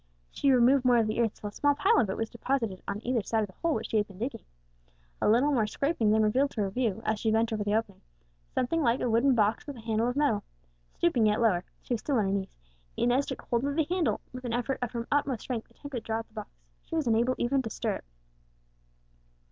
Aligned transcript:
She 0.31 0.49
removed 0.51 0.83
more 0.83 0.97
of 0.97 1.05
the 1.05 1.21
earth, 1.21 1.35
till 1.35 1.49
a 1.49 1.53
small 1.53 1.75
pile 1.75 1.99
of 1.99 2.09
it 2.09 2.17
was 2.17 2.31
deposited 2.31 2.81
on 2.87 3.05
either 3.05 3.21
side 3.21 3.41
of 3.41 3.47
the 3.47 3.53
hole 3.61 3.75
which 3.75 3.91
she 3.91 3.97
had 3.97 4.07
been 4.07 4.17
digging. 4.17 4.41
A 5.21 5.29
little 5.29 5.51
more 5.51 5.67
scraping 5.67 6.09
then 6.09 6.23
revealed 6.23 6.49
to 6.49 6.61
her 6.61 6.71
view, 6.71 7.03
as 7.05 7.19
she 7.19 7.29
bent 7.31 7.53
over 7.53 7.63
the 7.63 7.75
opening, 7.75 8.01
something 8.55 8.81
like 8.81 8.99
a 8.99 9.07
wooden 9.11 9.35
box 9.35 9.67
with 9.67 9.75
a 9.75 9.81
handle 9.81 10.07
of 10.07 10.15
metal. 10.15 10.41
Stooping 10.97 11.27
yet 11.27 11.39
lower, 11.39 11.63
she 11.83 11.93
was 11.93 12.01
still 12.01 12.17
on 12.17 12.25
her 12.25 12.31
knees, 12.31 12.57
Inez 12.97 13.27
took 13.27 13.43
hold 13.43 13.63
of 13.63 13.75
the 13.75 13.83
handle, 13.91 14.21
and 14.25 14.33
with 14.33 14.43
an 14.45 14.53
effort 14.53 14.79
of 14.81 14.89
her 14.93 15.07
utmost 15.11 15.41
strength 15.41 15.69
attempted 15.69 15.97
to 15.99 16.03
draw 16.03 16.17
out 16.17 16.27
the 16.29 16.33
box; 16.33 16.49
but 16.79 16.87
she 16.89 16.95
was 16.95 17.05
unable 17.05 17.35
even 17.37 17.61
to 17.61 17.69
stir 17.69 17.97
it. 17.97 18.05